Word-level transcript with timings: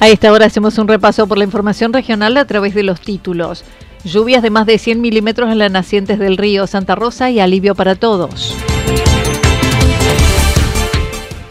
A 0.00 0.08
esta 0.08 0.32
hora 0.32 0.46
hacemos 0.46 0.78
un 0.78 0.88
repaso 0.88 1.26
por 1.26 1.36
la 1.36 1.44
información 1.44 1.92
regional 1.92 2.38
a 2.38 2.46
través 2.46 2.74
de 2.74 2.82
los 2.82 3.02
títulos. 3.02 3.64
Lluvias 4.02 4.42
de 4.42 4.48
más 4.48 4.64
de 4.64 4.78
100 4.78 4.98
milímetros 4.98 5.52
en 5.52 5.58
las 5.58 5.70
nacientes 5.70 6.18
del 6.18 6.38
río 6.38 6.66
Santa 6.66 6.94
Rosa 6.94 7.30
y 7.30 7.38
alivio 7.38 7.74
para 7.74 7.96
todos. 7.96 8.54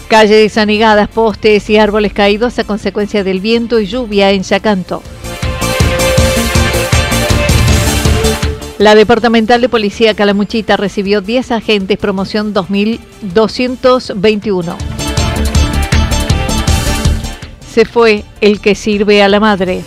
Calle 0.08 0.36
desanigadas, 0.36 1.10
postes 1.10 1.70
y 1.70 1.78
árboles 1.78 2.12
caídos 2.12 2.58
a 2.58 2.64
consecuencia 2.64 3.24
del 3.24 3.40
viento 3.40 3.80
y 3.80 3.86
lluvia 3.86 4.32
en 4.32 4.42
Yacanto. 4.42 5.04
La 8.80 8.96
Departamental 8.96 9.62
de 9.62 9.70
Policía 9.70 10.16
Calamuchita 10.16 10.76
recibió 10.76 11.22
10 11.22 11.52
agentes 11.52 12.00
promoción 12.00 12.52
2221 12.54 14.89
se 17.80 17.86
fue 17.86 18.26
el 18.42 18.60
que 18.60 18.76
sirve 18.76 19.24
a 19.24 19.30
la 19.30 19.40
madre. 19.40 19.82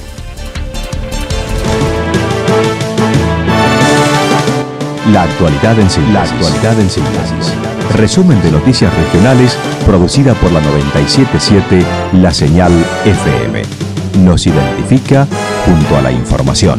La 5.12 5.24
actualidad 5.24 5.78
en 5.78 5.90
síntesis. 5.90 6.14
La 6.14 6.22
actualidad 6.22 6.80
en 6.80 6.88
síntesis. 6.88 7.52
Resumen 7.94 8.40
de 8.40 8.50
noticias 8.50 8.94
regionales 8.96 9.58
producida 9.84 10.32
por 10.32 10.52
la 10.52 10.62
977 10.62 11.84
La 12.14 12.32
Señal 12.32 12.72
FM. 13.04 13.62
Nos 14.24 14.46
identifica 14.46 15.28
junto 15.66 15.94
a 15.94 16.00
la 16.00 16.12
información. 16.12 16.78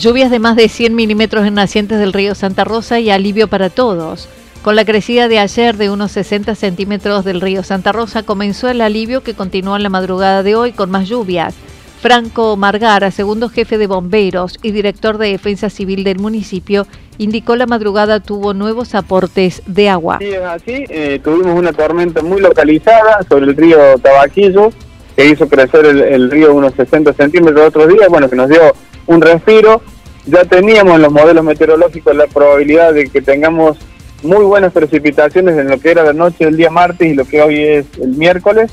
Lluvias 0.00 0.30
de 0.30 0.38
más 0.38 0.56
de 0.56 0.70
100 0.70 0.94
milímetros 0.94 1.46
en 1.46 1.52
nacientes 1.52 1.98
del 1.98 2.14
río 2.14 2.34
Santa 2.34 2.64
Rosa 2.64 3.00
y 3.00 3.10
alivio 3.10 3.48
para 3.48 3.68
todos. 3.68 4.30
Con 4.62 4.74
la 4.74 4.86
crecida 4.86 5.28
de 5.28 5.38
ayer 5.38 5.76
de 5.76 5.90
unos 5.90 6.12
60 6.12 6.54
centímetros 6.54 7.22
del 7.22 7.42
río 7.42 7.62
Santa 7.62 7.92
Rosa 7.92 8.22
comenzó 8.22 8.70
el 8.70 8.80
alivio 8.80 9.22
que 9.22 9.34
continuó 9.34 9.76
en 9.76 9.82
la 9.82 9.90
madrugada 9.90 10.42
de 10.42 10.54
hoy 10.54 10.72
con 10.72 10.90
más 10.90 11.06
lluvias. 11.06 11.54
Franco 12.00 12.56
Margara, 12.56 13.10
segundo 13.10 13.50
jefe 13.50 13.76
de 13.76 13.86
bomberos 13.86 14.58
y 14.62 14.70
director 14.70 15.18
de 15.18 15.32
defensa 15.32 15.68
civil 15.68 16.02
del 16.02 16.18
municipio, 16.18 16.86
indicó 17.18 17.54
la 17.54 17.66
madrugada 17.66 18.20
tuvo 18.20 18.54
nuevos 18.54 18.94
aportes 18.94 19.62
de 19.66 19.90
agua. 19.90 20.16
Sí, 20.18 20.28
es 20.28 20.40
así. 20.40 20.84
Eh, 20.88 21.20
tuvimos 21.22 21.58
una 21.58 21.74
tormenta 21.74 22.22
muy 22.22 22.40
localizada 22.40 23.22
sobre 23.28 23.44
el 23.44 23.54
río 23.54 23.98
Tabaquillo, 23.98 24.70
que 25.14 25.26
hizo 25.26 25.46
crecer 25.46 25.84
el, 25.84 26.00
el 26.00 26.30
río 26.30 26.54
unos 26.54 26.72
60 26.72 27.12
centímetros 27.12 27.68
otros 27.68 27.88
días, 27.88 28.08
bueno, 28.08 28.30
que 28.30 28.36
nos 28.36 28.48
dio 28.48 28.72
un 29.06 29.20
respiro. 29.20 29.82
Ya 30.26 30.44
teníamos 30.44 30.96
en 30.96 31.02
los 31.02 31.12
modelos 31.12 31.44
meteorológicos 31.44 32.14
la 32.14 32.26
probabilidad 32.26 32.92
de 32.92 33.08
que 33.08 33.22
tengamos 33.22 33.78
muy 34.22 34.44
buenas 34.44 34.72
precipitaciones 34.72 35.56
en 35.56 35.68
lo 35.68 35.78
que 35.80 35.90
era 35.90 36.04
la 36.04 36.12
noche 36.12 36.44
del 36.44 36.56
día 36.56 36.70
martes 36.70 37.10
y 37.10 37.14
lo 37.14 37.24
que 37.24 37.42
hoy 37.42 37.62
es 37.62 37.86
el 38.00 38.10
miércoles. 38.10 38.70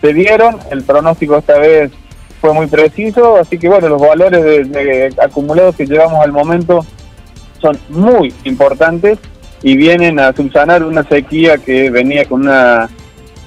Se 0.00 0.12
dieron, 0.12 0.58
el 0.70 0.82
pronóstico 0.82 1.38
esta 1.38 1.58
vez 1.58 1.90
fue 2.40 2.52
muy 2.52 2.66
preciso, 2.66 3.36
así 3.36 3.58
que 3.58 3.68
bueno, 3.68 3.88
los 3.88 4.00
valores 4.00 4.70
de, 4.70 5.14
acumulados 5.22 5.76
que 5.76 5.86
llevamos 5.86 6.24
al 6.24 6.32
momento 6.32 6.84
son 7.60 7.78
muy 7.90 8.32
importantes 8.44 9.18
y 9.62 9.76
vienen 9.76 10.18
a 10.18 10.32
subsanar 10.34 10.82
una 10.84 11.02
sequía 11.04 11.58
que 11.58 11.90
venía 11.90 12.24
con 12.24 12.42
una 12.42 12.88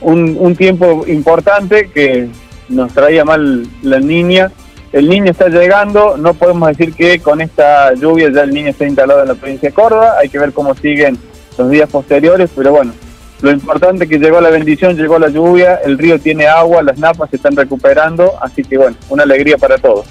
un, 0.01 0.37
un 0.39 0.55
tiempo 0.55 1.05
importante 1.07 1.89
que 1.91 2.27
nos 2.69 2.93
traía 2.93 3.25
mal 3.25 3.65
la 3.81 3.99
niña 3.99 4.51
el 4.93 5.09
niño 5.09 5.31
está 5.31 5.49
llegando, 5.49 6.17
no 6.17 6.35
podemos 6.35 6.69
decir 6.69 6.93
que 6.93 7.19
con 7.19 7.41
esta 7.41 7.93
lluvia 7.95 8.29
ya 8.31 8.41
el 8.41 8.51
niño 8.51 8.69
está 8.69 8.85
instalado 8.85 9.23
en 9.23 9.27
la 9.27 9.35
provincia 9.35 9.69
de 9.69 9.73
Córdoba, 9.73 10.17
hay 10.21 10.29
que 10.29 10.37
ver 10.37 10.53
cómo 10.53 10.75
siguen 10.75 11.17
los 11.57 11.69
días 11.71 11.89
posteriores, 11.89 12.51
pero 12.55 12.71
bueno, 12.71 12.93
lo 13.41 13.51
importante 13.51 14.03
es 14.03 14.09
que 14.09 14.19
llegó 14.19 14.39
la 14.39 14.51
bendición, 14.51 14.95
llegó 14.95 15.17
la 15.17 15.29
lluvia, 15.29 15.79
el 15.83 15.97
río 15.97 16.19
tiene 16.19 16.45
agua, 16.45 16.83
las 16.83 16.99
napas 16.99 17.31
se 17.31 17.37
están 17.37 17.55
recuperando, 17.55 18.33
así 18.39 18.63
que 18.63 18.77
bueno, 18.77 18.95
una 19.09 19.23
alegría 19.23 19.57
para 19.57 19.79
todos. 19.79 20.05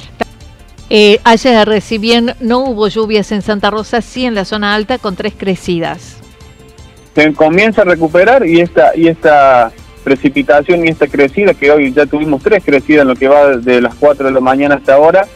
Eh, 0.91 1.21
ayer, 1.23 1.81
si 1.81 1.99
bien 1.99 2.35
no 2.41 2.59
hubo 2.65 2.89
lluvias 2.89 3.31
en 3.31 3.41
Santa 3.41 3.71
Rosa, 3.71 4.03
sí 4.03 4.27
en 4.27 4.35
la 4.35 4.45
zona 4.45 4.75
alta 4.75 4.99
con 4.99 5.15
tres 5.15 5.33
crecidas. 5.37 6.17
Se 7.15 7.33
comienza 7.35 7.83
a 7.83 7.85
recuperar 7.85 8.45
y 8.45 8.61
esta, 8.61 8.97
y 8.97 9.07
esta 9.07 9.73
precipitación 10.03 10.85
y 10.85 10.89
esta 10.89 11.07
crecida, 11.07 11.55
que 11.55 11.71
hoy 11.71 11.93
ya 11.93 12.07
tuvimos 12.07 12.43
tres 12.43 12.65
crecidas 12.65 13.03
en 13.03 13.09
lo 13.09 13.17
que 13.17 13.29
va 13.29 13.57
de 13.57 13.81
las 13.81 13.95
4 13.95 14.27
de 14.27 14.33
la 14.33 14.41
mañana 14.41 14.77
hasta 14.77 14.95
ahora, 14.95 15.27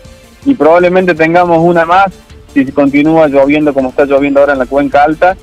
y 0.45 0.55
probablemente 0.55 1.15
tengamos 1.15 1.59
una 1.59 1.85
más 1.85 2.13
si 2.65 2.73
continúa 2.73 3.29
lloviendo 3.29 3.75
como 3.75 3.91
está 3.91 4.05
lloviendo 4.05 4.41
ahora 4.41 4.55
en 4.55 4.61
la 4.61 4.67
cuenca 4.67 5.05
alta. 5.05 5.37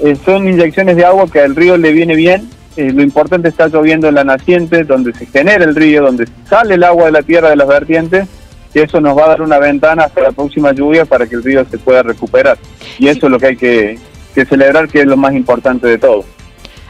Eh, 0.00 0.16
son 0.24 0.48
inyecciones 0.48 0.96
de 0.96 1.04
agua 1.04 1.26
que 1.30 1.40
al 1.40 1.54
río 1.54 1.76
le 1.76 1.92
viene 1.92 2.16
bien. 2.16 2.48
Eh, 2.76 2.92
lo 2.92 3.02
importante 3.02 3.48
está 3.48 3.68
lloviendo 3.68 4.08
en 4.08 4.16
la 4.16 4.24
naciente, 4.24 4.84
donde 4.84 5.14
se 5.14 5.26
genera 5.26 5.64
el 5.64 5.74
río, 5.74 6.02
donde 6.02 6.26
sale 6.48 6.74
el 6.74 6.84
agua 6.84 7.06
de 7.06 7.12
la 7.12 7.22
tierra 7.22 7.50
de 7.50 7.56
las 7.56 7.68
vertientes, 7.68 8.28
y 8.74 8.80
eso 8.80 9.00
nos 9.00 9.16
va 9.16 9.24
a 9.24 9.28
dar 9.28 9.42
una 9.42 9.58
ventana 9.58 10.04
hasta 10.04 10.20
la 10.20 10.32
próxima 10.32 10.72
lluvia 10.72 11.06
para 11.06 11.26
que 11.26 11.36
el 11.36 11.42
río 11.42 11.64
se 11.70 11.78
pueda 11.78 12.02
recuperar. 12.02 12.58
Y 12.98 13.08
eso 13.08 13.26
es 13.26 13.32
lo 13.32 13.38
que 13.38 13.46
hay 13.46 13.56
que, 13.56 13.98
que 14.34 14.44
celebrar, 14.44 14.88
que 14.88 15.00
es 15.00 15.06
lo 15.06 15.16
más 15.16 15.34
importante 15.34 15.86
de 15.86 15.98
todo. 15.98 16.24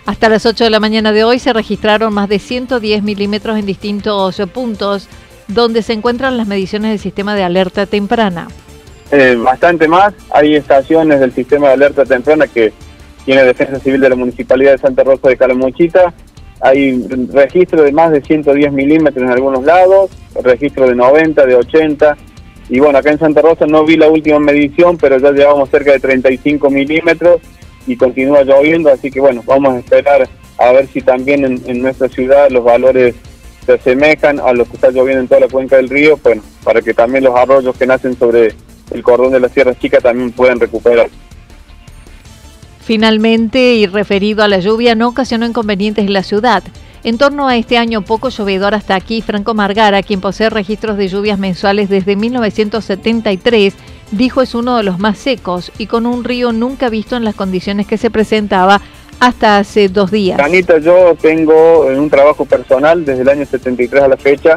Hasta 0.06 0.28
las 0.28 0.46
8 0.46 0.64
de 0.64 0.70
la 0.70 0.78
mañana 0.78 1.12
de 1.12 1.24
hoy 1.24 1.40
se 1.40 1.52
registraron 1.52 2.14
más 2.14 2.28
de 2.28 2.38
110 2.38 3.02
milímetros 3.02 3.58
en 3.58 3.66
distintos 3.66 4.40
puntos 4.54 5.08
donde 5.48 5.82
se 5.82 5.94
encuentran 5.94 6.36
las 6.36 6.46
mediciones 6.46 6.92
del 6.92 7.00
sistema 7.00 7.34
de 7.34 7.42
alerta 7.42 7.86
temprana. 7.86 8.46
Eh, 9.10 9.36
bastante 9.36 9.88
más, 9.88 10.14
hay 10.30 10.54
estaciones 10.54 11.18
del 11.18 11.32
sistema 11.32 11.68
de 11.68 11.74
alerta 11.74 12.04
temprana 12.04 12.46
que 12.46 12.72
tiene 13.24 13.42
Defensa 13.42 13.80
Civil 13.80 14.00
de 14.00 14.08
la 14.08 14.14
Municipalidad 14.14 14.72
de 14.72 14.78
Santa 14.78 15.02
Rosa 15.02 15.28
de 15.28 15.36
Calamuchita, 15.36 16.14
hay 16.60 17.04
registro 17.32 17.82
de 17.82 17.90
más 17.90 18.12
de 18.12 18.22
110 18.22 18.72
milímetros 18.72 19.24
en 19.24 19.30
algunos 19.30 19.64
lados, 19.64 20.10
registro 20.42 20.88
de 20.88 20.94
90, 20.94 21.44
de 21.46 21.54
80, 21.56 22.16
y 22.68 22.78
bueno, 22.78 22.98
acá 22.98 23.10
en 23.10 23.18
Santa 23.18 23.42
Rosa 23.42 23.66
no 23.66 23.84
vi 23.84 23.96
la 23.96 24.08
última 24.08 24.38
medición, 24.38 24.96
pero 24.98 25.18
ya 25.18 25.32
llevamos 25.32 25.68
cerca 25.68 25.92
de 25.92 26.00
35 26.00 26.70
milímetros 26.70 27.40
y 27.86 27.96
continúa 27.96 28.42
lloviendo, 28.42 28.90
así 28.90 29.10
que 29.10 29.20
bueno, 29.20 29.42
vamos 29.46 29.74
a 29.74 29.78
esperar 29.78 30.28
a 30.58 30.72
ver 30.72 30.88
si 30.88 31.00
también 31.00 31.44
en, 31.44 31.82
nuestra 31.82 32.08
ciudad 32.08 32.50
los 32.50 32.64
valores 32.64 33.14
se 33.64 33.72
asemejan 33.72 34.40
a 34.40 34.52
los 34.52 34.68
que 34.68 34.76
está 34.76 34.90
lloviendo 34.90 35.22
en 35.22 35.28
toda 35.28 35.40
la 35.40 35.48
cuenca 35.48 35.76
del 35.76 35.88
río, 35.88 36.18
bueno, 36.22 36.42
para 36.64 36.80
que 36.80 36.94
también 36.94 37.24
los 37.24 37.34
arroyos 37.34 37.76
que 37.76 37.86
nacen 37.86 38.16
sobre 38.16 38.54
el 38.90 39.02
cordón 39.02 39.32
de 39.32 39.40
la 39.40 39.48
Sierra 39.48 39.76
Chica 39.78 39.98
también 39.98 40.32
puedan 40.32 40.60
recuperar. 40.60 41.08
Finalmente, 42.84 43.74
y 43.74 43.86
referido 43.86 44.44
a 44.44 44.48
la 44.48 44.60
lluvia, 44.60 44.94
no 44.94 45.08
ocasionó 45.08 45.44
inconvenientes 45.44 46.06
en 46.06 46.12
la 46.12 46.22
ciudad. 46.22 46.62
En 47.02 47.18
torno 47.18 47.48
a 47.48 47.56
este 47.56 47.78
año 47.78 48.02
poco 48.02 48.28
llovedor 48.28 48.74
hasta 48.74 48.94
aquí, 48.94 49.22
Franco 49.22 49.54
Margara, 49.54 50.02
quien 50.02 50.20
posee 50.20 50.50
registros 50.50 50.96
de 50.96 51.08
lluvias 51.08 51.38
mensuales 51.38 51.88
desde 51.88 52.14
1973, 52.14 53.74
dijo 54.10 54.42
es 54.42 54.54
uno 54.54 54.76
de 54.76 54.82
los 54.82 54.98
más 54.98 55.18
secos 55.18 55.72
y 55.78 55.86
con 55.86 56.06
un 56.06 56.24
río 56.24 56.52
nunca 56.52 56.88
visto 56.88 57.16
en 57.16 57.24
las 57.24 57.34
condiciones 57.34 57.86
que 57.86 57.98
se 57.98 58.10
presentaba 58.10 58.80
hasta 59.20 59.58
hace 59.58 59.88
dos 59.88 60.10
días. 60.10 60.38
Anita, 60.38 60.78
yo 60.78 61.16
tengo 61.20 61.90
en 61.90 61.98
un 61.98 62.10
trabajo 62.10 62.44
personal 62.44 63.04
desde 63.04 63.22
el 63.22 63.28
año 63.28 63.46
73 63.46 64.02
a 64.02 64.08
la 64.08 64.16
fecha 64.16 64.56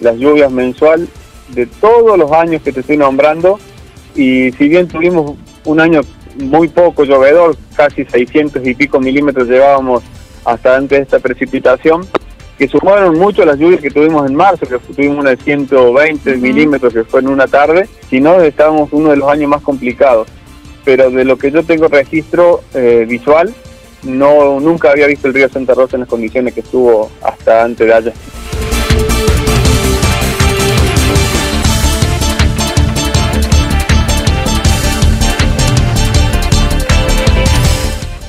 las 0.00 0.16
lluvias 0.16 0.50
mensual 0.50 1.08
de 1.48 1.66
todos 1.66 2.18
los 2.18 2.30
años 2.32 2.62
que 2.62 2.72
te 2.72 2.80
estoy 2.80 2.96
nombrando 2.96 3.58
y 4.14 4.52
si 4.52 4.68
bien 4.68 4.88
tuvimos 4.88 5.36
un 5.64 5.80
año 5.80 6.00
muy 6.36 6.68
poco 6.68 7.04
llovedor, 7.04 7.56
casi 7.74 8.04
600 8.04 8.66
y 8.66 8.74
pico 8.74 9.00
milímetros 9.00 9.48
llevábamos 9.48 10.02
hasta 10.44 10.76
antes 10.76 10.98
de 10.98 11.02
esta 11.02 11.18
precipitación, 11.18 12.06
que 12.58 12.68
sumaron 12.68 13.18
mucho 13.18 13.44
las 13.44 13.58
lluvias 13.58 13.80
que 13.80 13.90
tuvimos 13.90 14.28
en 14.28 14.34
marzo, 14.34 14.66
que 14.66 14.78
tuvimos 14.78 15.18
una 15.18 15.30
de 15.30 15.36
120 15.36 16.36
milímetros 16.36 16.92
que 16.92 17.04
fue 17.04 17.20
en 17.20 17.28
una 17.28 17.46
tarde, 17.46 17.88
si 18.08 18.20
no 18.20 18.40
estábamos 18.40 18.88
uno 18.92 19.10
de 19.10 19.16
los 19.16 19.28
años 19.28 19.50
más 19.50 19.62
complicados. 19.62 20.28
Pero 20.84 21.10
de 21.10 21.24
lo 21.24 21.36
que 21.36 21.50
yo 21.50 21.64
tengo 21.64 21.88
registro 21.88 22.62
eh, 22.72 23.04
visual, 23.08 23.54
no 24.04 24.60
nunca 24.60 24.90
había 24.90 25.06
visto 25.06 25.28
el 25.28 25.34
río 25.34 25.48
Santa 25.48 25.74
Rosa 25.74 25.96
en 25.96 26.00
las 26.00 26.08
condiciones 26.08 26.54
que 26.54 26.60
estuvo 26.60 27.10
hasta 27.22 27.64
antes 27.64 27.86
de 27.86 27.92
allá. 27.92 28.12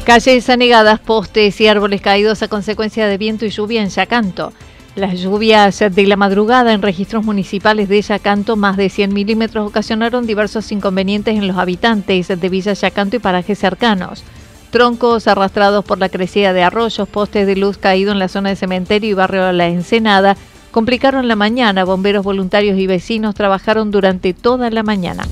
Calles 0.07 0.50
anegadas, 0.50 1.01
postes 1.01 1.59
y 1.59 1.68
árboles 1.68 2.00
caídos 2.00 2.42
a 2.42 2.48
consecuencia 2.48 3.07
de 3.07 3.18
viento 3.18 3.45
y 3.45 3.50
lluvia 3.50 3.81
en 3.81 3.89
Yacanto. 3.89 4.54
Las 4.95 5.19
lluvias 5.19 5.80
de 5.80 6.07
la 6.07 6.15
madrugada 6.15 6.71
en 6.71 6.81
registros 6.81 7.25
municipales 7.25 7.89
de 7.89 8.01
Yacanto, 8.01 8.56
más 8.56 8.77
de 8.77 8.88
100 8.88 9.13
milímetros, 9.13 9.68
ocasionaron 9.68 10.25
diversos 10.25 10.71
inconvenientes 10.71 11.36
en 11.36 11.45
los 11.45 11.57
habitantes 11.57 12.30
de 12.30 12.50
Villa 12.50 12.71
Yacanto 12.71 13.18
y 13.18 13.19
parajes 13.19 13.59
cercanos. 13.59 14.24
Troncos 14.71 15.27
arrastrados 15.27 15.83
por 15.83 15.98
la 15.98 16.07
crecida 16.07 16.53
de 16.53 16.63
arroyos, 16.63 17.10
postes 17.10 17.45
de 17.45 17.57
luz 17.57 17.77
caídos 17.77 18.13
en 18.13 18.19
la 18.19 18.30
zona 18.30 18.48
de 18.48 18.56
cementerio 18.56 19.10
y 19.10 19.13
barrio 19.13 19.51
La 19.51 19.68
Ensenada 19.68 20.38
complicaron 20.71 21.27
la 21.27 21.36
mañana. 21.36 21.83
Bomberos 21.83 22.24
voluntarios 22.24 22.80
y 22.80 22.88
vecinos 22.88 23.36
trabajaron 23.36 23.92
durante 23.92 24.33
toda 24.33 24.69
la 24.69 24.83
mañana. 24.83 25.25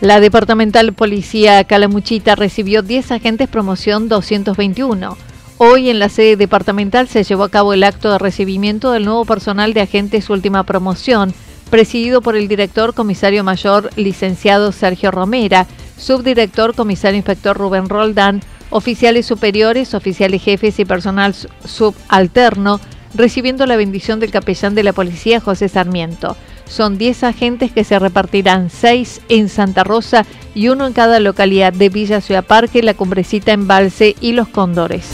La 0.00 0.18
Departamental 0.18 0.94
Policía 0.94 1.62
Calamuchita 1.64 2.34
recibió 2.34 2.80
10 2.80 3.12
agentes 3.12 3.48
promoción 3.48 4.08
221. 4.08 5.18
Hoy 5.58 5.90
en 5.90 5.98
la 5.98 6.08
sede 6.08 6.36
departamental 6.36 7.06
se 7.06 7.22
llevó 7.22 7.44
a 7.44 7.50
cabo 7.50 7.74
el 7.74 7.84
acto 7.84 8.10
de 8.10 8.18
recibimiento 8.18 8.92
del 8.92 9.04
nuevo 9.04 9.26
personal 9.26 9.74
de 9.74 9.82
agentes 9.82 10.30
última 10.30 10.64
promoción, 10.64 11.34
presidido 11.68 12.22
por 12.22 12.34
el 12.34 12.48
director 12.48 12.94
comisario 12.94 13.44
mayor 13.44 13.90
licenciado 13.96 14.72
Sergio 14.72 15.10
Romera, 15.10 15.66
subdirector 15.98 16.74
comisario 16.74 17.18
inspector 17.18 17.54
Rubén 17.54 17.90
Roldán, 17.90 18.40
oficiales 18.70 19.26
superiores, 19.26 19.92
oficiales 19.92 20.42
jefes 20.42 20.78
y 20.78 20.86
personal 20.86 21.34
subalterno, 21.66 22.80
recibiendo 23.12 23.66
la 23.66 23.76
bendición 23.76 24.18
del 24.18 24.30
capellán 24.30 24.74
de 24.74 24.82
la 24.82 24.94
policía 24.94 25.40
José 25.40 25.68
Sarmiento. 25.68 26.38
Son 26.70 26.98
10 26.98 27.24
agentes 27.24 27.72
que 27.72 27.82
se 27.82 27.98
repartirán 27.98 28.70
6 28.70 29.22
en 29.28 29.48
Santa 29.48 29.82
Rosa 29.82 30.24
y 30.54 30.68
uno 30.68 30.86
en 30.86 30.92
cada 30.92 31.18
localidad 31.18 31.72
de 31.72 31.88
Villa 31.88 32.20
Ciudad 32.20 32.44
Parque, 32.44 32.84
La 32.84 32.94
Cumbrecita, 32.94 33.52
Embalse 33.52 34.14
y 34.20 34.32
Los 34.32 34.46
Cóndores. 34.46 35.04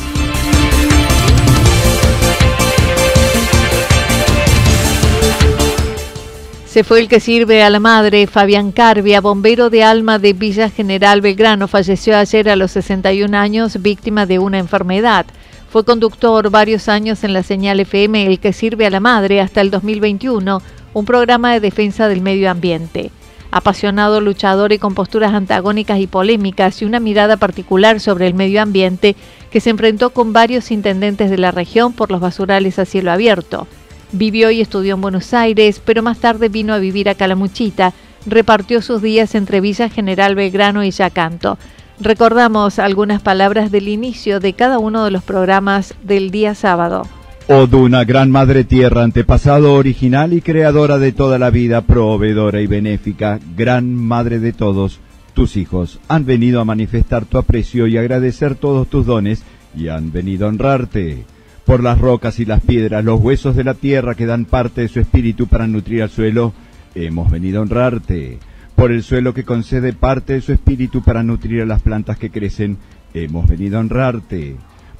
Se 6.66 6.84
fue 6.84 7.00
el 7.00 7.08
que 7.08 7.20
sirve 7.20 7.62
a 7.62 7.70
la 7.70 7.80
madre, 7.80 8.26
Fabián 8.26 8.70
Carbia, 8.70 9.22
bombero 9.22 9.70
de 9.70 9.82
alma 9.82 10.18
de 10.18 10.34
Villa 10.34 10.68
General 10.68 11.22
Belgrano, 11.22 11.68
falleció 11.68 12.18
ayer 12.18 12.50
a 12.50 12.56
los 12.56 12.72
61 12.72 13.34
años, 13.34 13.80
víctima 13.80 14.26
de 14.26 14.38
una 14.38 14.58
enfermedad. 14.58 15.24
Fue 15.70 15.86
conductor 15.86 16.50
varios 16.50 16.90
años 16.90 17.24
en 17.24 17.32
la 17.32 17.42
señal 17.42 17.80
FM 17.80 18.26
El 18.26 18.40
que 18.40 18.52
sirve 18.52 18.84
a 18.84 18.90
la 18.90 19.00
madre 19.00 19.40
hasta 19.40 19.62
el 19.62 19.70
2021 19.70 20.60
un 20.96 21.04
programa 21.04 21.52
de 21.52 21.60
defensa 21.60 22.08
del 22.08 22.22
medio 22.22 22.50
ambiente. 22.50 23.10
Apasionado 23.50 24.22
luchador 24.22 24.72
y 24.72 24.78
con 24.78 24.94
posturas 24.94 25.34
antagónicas 25.34 25.98
y 25.98 26.06
polémicas 26.06 26.80
y 26.80 26.86
una 26.86 27.00
mirada 27.00 27.36
particular 27.36 28.00
sobre 28.00 28.26
el 28.26 28.32
medio 28.32 28.62
ambiente 28.62 29.14
que 29.50 29.60
se 29.60 29.68
enfrentó 29.68 30.08
con 30.08 30.32
varios 30.32 30.70
intendentes 30.70 31.28
de 31.28 31.36
la 31.36 31.50
región 31.50 31.92
por 31.92 32.10
los 32.10 32.22
basurales 32.22 32.78
a 32.78 32.86
cielo 32.86 33.12
abierto. 33.12 33.66
Vivió 34.12 34.50
y 34.50 34.62
estudió 34.62 34.94
en 34.94 35.02
Buenos 35.02 35.34
Aires, 35.34 35.82
pero 35.84 36.02
más 36.02 36.16
tarde 36.16 36.48
vino 36.48 36.72
a 36.72 36.78
vivir 36.78 37.10
a 37.10 37.14
Calamuchita. 37.14 37.92
Repartió 38.24 38.80
sus 38.80 39.02
días 39.02 39.34
entre 39.34 39.60
Villa 39.60 39.90
General 39.90 40.34
Belgrano 40.34 40.82
y 40.82 40.92
Yacanto. 40.92 41.58
Recordamos 42.00 42.78
algunas 42.78 43.20
palabras 43.20 43.70
del 43.70 43.88
inicio 43.88 44.40
de 44.40 44.54
cada 44.54 44.78
uno 44.78 45.04
de 45.04 45.10
los 45.10 45.22
programas 45.22 45.92
del 46.02 46.30
día 46.30 46.54
sábado. 46.54 47.06
Oduna, 47.48 48.02
gran 48.02 48.28
madre 48.32 48.64
tierra, 48.64 49.04
antepasado 49.04 49.74
original 49.74 50.32
y 50.32 50.40
creadora 50.40 50.98
de 50.98 51.12
toda 51.12 51.38
la 51.38 51.50
vida, 51.50 51.82
proveedora 51.82 52.60
y 52.60 52.66
benéfica, 52.66 53.38
gran 53.56 53.94
madre 53.94 54.40
de 54.40 54.52
todos, 54.52 54.98
tus 55.32 55.56
hijos 55.56 56.00
han 56.08 56.24
venido 56.24 56.60
a 56.60 56.64
manifestar 56.64 57.24
tu 57.24 57.38
aprecio 57.38 57.86
y 57.86 57.98
agradecer 57.98 58.56
todos 58.56 58.88
tus 58.88 59.06
dones 59.06 59.44
y 59.76 59.86
han 59.86 60.10
venido 60.10 60.46
a 60.46 60.48
honrarte. 60.48 61.24
Por 61.64 61.84
las 61.84 62.00
rocas 62.00 62.40
y 62.40 62.46
las 62.46 62.62
piedras, 62.62 63.04
los 63.04 63.20
huesos 63.20 63.54
de 63.54 63.62
la 63.62 63.74
tierra 63.74 64.16
que 64.16 64.26
dan 64.26 64.44
parte 64.44 64.80
de 64.80 64.88
su 64.88 64.98
espíritu 64.98 65.46
para 65.46 65.68
nutrir 65.68 66.02
al 66.02 66.10
suelo, 66.10 66.52
hemos 66.96 67.30
venido 67.30 67.60
a 67.60 67.62
honrarte. 67.62 68.40
Por 68.74 68.90
el 68.90 69.04
suelo 69.04 69.34
que 69.34 69.44
concede 69.44 69.92
parte 69.92 70.32
de 70.32 70.40
su 70.40 70.52
espíritu 70.52 71.00
para 71.00 71.22
nutrir 71.22 71.62
a 71.62 71.66
las 71.66 71.80
plantas 71.80 72.18
que 72.18 72.30
crecen, 72.30 72.78
hemos 73.14 73.46
venido 73.46 73.76
a 73.76 73.82
honrarte 73.82 74.56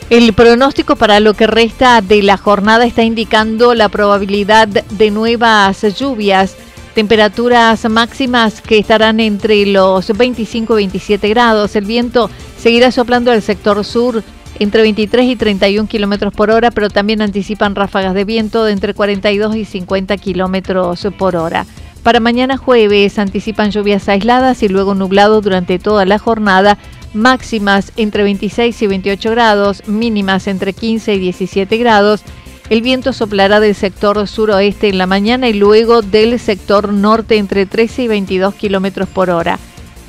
El 0.09 0.33
pronóstico 0.33 0.95
para 0.95 1.19
lo 1.19 1.35
que 1.35 1.45
resta 1.45 2.01
de 2.01 2.23
la 2.23 2.37
jornada 2.37 2.83
está 2.85 3.03
indicando 3.03 3.75
la 3.75 3.89
probabilidad 3.89 4.67
de 4.67 5.11
nuevas 5.11 5.83
lluvias 5.99 6.55
temperaturas 6.95 7.87
máximas 7.87 8.59
que 8.59 8.79
estarán 8.79 9.19
entre 9.19 9.67
los 9.67 10.17
25 10.17 10.73
y 10.73 10.83
27 10.83 11.29
grados. 11.29 11.75
El 11.75 11.85
viento 11.85 12.29
Seguirá 12.59 12.91
soplando 12.91 13.31
el 13.31 13.41
sector 13.41 13.83
sur 13.85 14.21
entre 14.59 14.81
23 14.81 15.25
y 15.25 15.35
31 15.37 15.87
kilómetros 15.87 16.33
por 16.33 16.51
hora, 16.51 16.71
pero 16.71 16.89
también 16.89 17.21
anticipan 17.21 17.73
ráfagas 17.73 18.13
de 18.13 18.25
viento 18.25 18.65
de 18.65 18.73
entre 18.73 18.93
42 18.93 19.55
y 19.55 19.63
50 19.63 20.17
kilómetros 20.17 21.07
por 21.17 21.37
hora. 21.37 21.65
Para 22.03 22.19
mañana 22.19 22.57
jueves 22.57 23.17
anticipan 23.17 23.71
lluvias 23.71 24.09
aisladas 24.09 24.61
y 24.63 24.67
luego 24.67 24.93
nublado 24.93 25.39
durante 25.39 25.79
toda 25.79 26.05
la 26.05 26.19
jornada, 26.19 26.77
máximas 27.13 27.93
entre 27.95 28.23
26 28.23 28.81
y 28.81 28.87
28 28.87 29.31
grados, 29.31 29.87
mínimas 29.87 30.47
entre 30.47 30.73
15 30.73 31.13
y 31.13 31.19
17 31.19 31.77
grados. 31.77 32.23
El 32.69 32.81
viento 32.81 33.13
soplará 33.13 33.61
del 33.61 33.73
sector 33.73 34.27
suroeste 34.27 34.89
en 34.89 34.97
la 34.97 35.07
mañana 35.07 35.47
y 35.47 35.53
luego 35.53 36.01
del 36.01 36.39
sector 36.39 36.91
norte 36.91 37.37
entre 37.37 37.65
13 37.65 38.03
y 38.03 38.07
22 38.09 38.53
kilómetros 38.55 39.07
por 39.07 39.29
hora. 39.29 39.59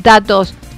Datos 0.02 0.54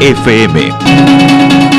FM. 0.00 1.73